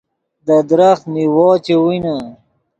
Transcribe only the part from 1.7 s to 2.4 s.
وینے